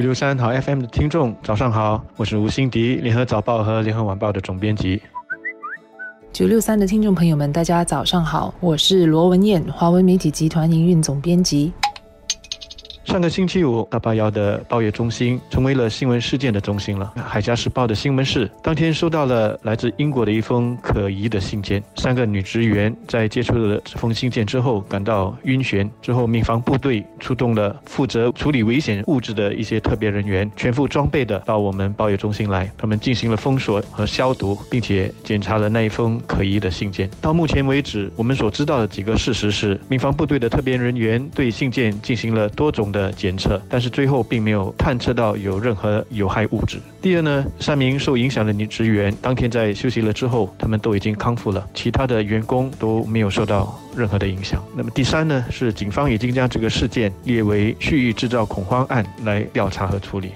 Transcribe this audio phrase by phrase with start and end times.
[0.00, 4.98] 九六三好 FM 的听众，早上好，我是吴欣迪，联合早报和联合晚报的总编辑。
[6.32, 11.70] 九六三的听众朋友们，大家早上好，我是罗文艳，华文媒体集团营运总编辑。
[13.04, 17.12] 上个星期五，大巴窑的报业中心成为了新闻事件的中心了。
[17.16, 21.82] 海峡时报的新闻室当天收到了来自英国的一封可疑的信件。
[21.96, 25.88] 三个女职员在接触了这封信件之后，感到晕眩。
[26.02, 32.70] 之后，民防部队出动了负责处理危险物质的一些特别人员，全副装备的到我们报业中心来。
[32.76, 37.10] 他们进行了封锁和消毒，并且检查了那一封可疑的信件。
[37.20, 43.10] 到目前为止，我们所知道的几个事实是，民防部队的特别人员对信件进行了多种的。
[43.20, 46.78] 检测，但是最后并没有探测到有任何有害物质。
[47.02, 54.64] 第二呢，三名受影响的女职员当天在休息了之后，他们都已经康复了，其他的员工都没有受到任何的影响。
[54.74, 60.30] 那么第三呢，是警方已经将这个事件列为蓄意制造恐慌案来调查和处理。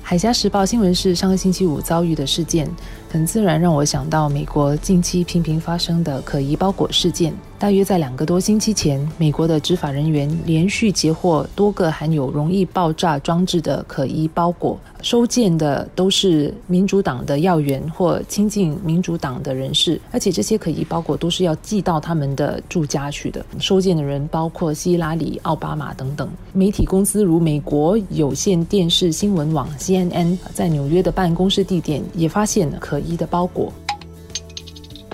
[0.00, 2.70] 海峡时报新闻是上个星期五遭遇的事件，
[3.10, 7.34] 很自然让我想到美国近期频频发生的可疑包裹事件。
[7.58, 23.44] 大约在两个多星期前，美国的执法人员连续截获多个含有容易爆炸装置的可疑包裹，收件的都是民主党的要员或亲近民主党的人士，而且这些可疑包裹都是要寄到他们的住家去的。
[23.58, 26.30] 收件的人包括希拉里、奥巴马等等。
[26.52, 33.72] 媒体公司如美国有线电视新闻网 CNN 在纽约的办公室地点也发现了可疑的包裹。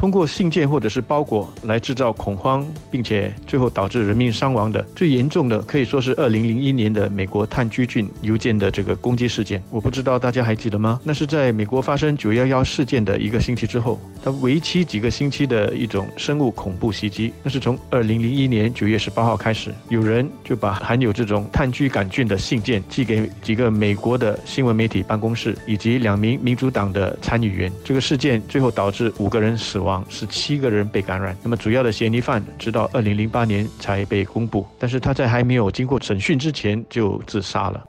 [0.05, 9.63] 通过信件或者是包裹来制造恐慌，并且最后导致人命伤亡的最严重的，可以说是二零零一年的美国炭疽菌邮件的这个攻击事件。
[9.71, 11.01] 我不知道大家还记得吗？
[11.05, 17.33] 那是在美国发生九幺幺事件的一个星期之后，它为期几个星期的一种生物恐怖袭击。
[17.43, 27.73] 那是从二零零一年九月十八号开始，有人就把含有这种炭疽杆菌的信件寄给几个美国的新闻媒体办公室以及两名民主党的参议员。
[27.83, 29.94] 这个事件最后导致五个人死亡。
[30.09, 37.85] 十七个人被感染，那么主要的嫌疑犯直到二零零八年才被公布，但是他在还没有经过审讯之前就自杀了。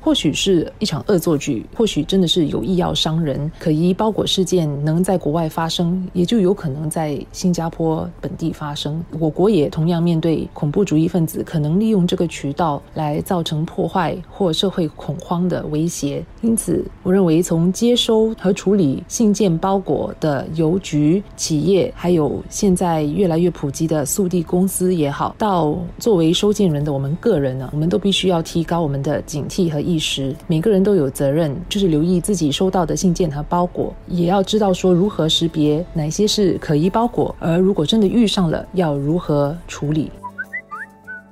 [0.00, 3.50] 或许是一场恶作剧，或许真的是有意要伤人。
[3.58, 9.04] 可疑包裹事件能在国外发生，也就有可能在新加坡本地发生。
[9.18, 16.24] 我国也同样面对恐怖主义分子可能利用这个渠道来造成破坏或社会恐慌的威胁。
[16.40, 29.89] 因此，我认为从接收和处理信件包裹的邮局、企业，还有现在越来越普及的速递公司也好，到作为收件人的我们个人呢，我们都必须要提高我们的警惕和。
[29.90, 40.12] 意识，每个人都有责任，就是留意自己收到的信件和包裹，也要知道说如何识别哪些是可疑包裹，而如果真的遇上了，要如何处理。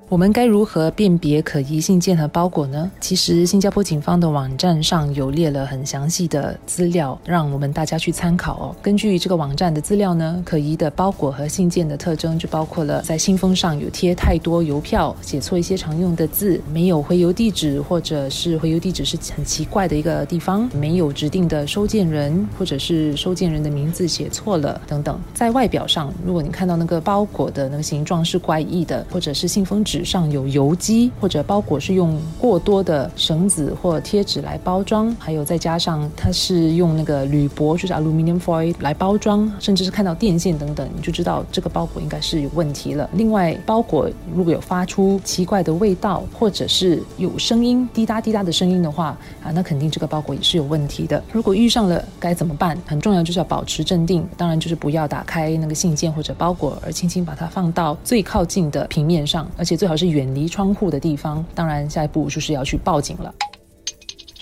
[0.09, 2.91] 我们该如何辨别可疑信件和包裹呢？
[2.99, 8.77] 其实，新加坡警方的网站上有列了很详细的资料，让我们大家去参考哦。
[8.81, 25.21] 根据这个网站的资料呢，可疑的包裹和信件的特征就包括了在信封上有贴太多邮票，写错一些常用的字，没有回邮地址，或者是回邮地址是很奇怪的一个地方，没有指定的收件人，或者是收件人的名字写错了等等。
[25.35, 29.98] 在外表上，如果你看到那个包裹的那个形状是怪异的，或者是信封纸。
[29.99, 43.11] 纸上有油迹，或者包裹是用过多的绳子或贴纸来包装，还有再加上它是用那个铝箔，就是 aluminium foil 来包装，甚至是看到电线等等，你就知道这个包裹应该是有问题了。
[43.15, 49.07] 另外，包裹如果有发出奇怪的味道，或者是有声音滴答滴答的声音的话，
[49.43, 51.21] 啊，那肯定这个包裹也是有问题的。
[51.33, 52.79] 如果遇上了该怎么办？
[52.87, 59.88] 很重要就是要保持镇定，当然就是不要打开那个信件或者包裹，而轻轻把它放到最靠近的平面上，而且最。
[59.89, 61.43] 好是远离窗户的地方。
[61.55, 63.35] 当然，下一步就是要去报警了。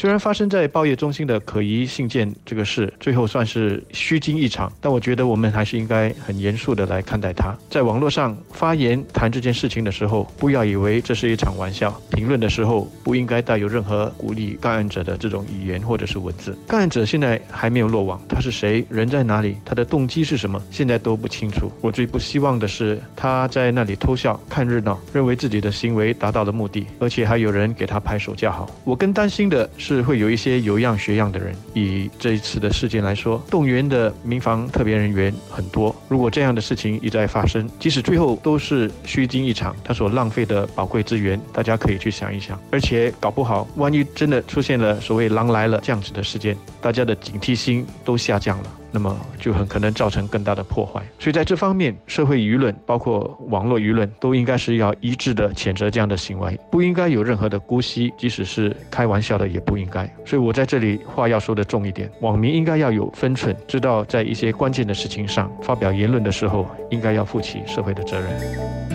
[0.06, 7.52] 虽然发生在报业中心的可疑信件这个事，最后算是虚惊一场，但我觉得我们还是应该很严肃的来看待它。
[7.68, 11.92] 在网络上发言谈这件事情的时候，不要以为这是一场玩笑。
[12.12, 16.56] 评论的时候不应该带有任何鼓励干案者的这种语言或者是文字。
[16.68, 18.86] 干案者现在还没有落网，他是谁？
[18.88, 19.56] 人在哪里？
[19.64, 20.62] 他的动机是什么？
[20.70, 21.68] 现在都不清楚。
[21.80, 28.70] 我最不希望的是他在那里偷笑看热闹，认为自己的行为达到了目的，而且还有人给他拍手叫好。
[28.84, 29.95] 我更担心的是。
[29.96, 35.94] 是会有一些有样学样的人，以这一次的事件来说，动员的民防特别人员很多。
[36.08, 42.60] 如果这样的事情一再发生，即使最后都是虚惊一场，他所浪费的宝贵资源，大家可以去想一想。
[42.70, 48.70] 而且搞不好，万一真的出现了所谓“狼来了”这样子的事件，大家的警惕心都下降了。
[48.90, 51.02] 那么就很可能造成更大的破坏。
[51.18, 60.10] 所以在这方面，社会舆论包括网络舆论都应该是要一致的谴责这样的行为，不应该有任何的姑息，即使是开玩笑的也不应该。
[60.24, 68.85] 所以我在这里话要说的重一点，网民应该要有分寸，知道在一些关键的事情上发表言论的时候，应该要负起社会的责任。